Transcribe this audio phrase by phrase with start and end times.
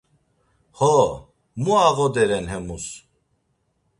[0.77, 0.95] Xo,
[1.61, 2.85] mu ağoderen emus?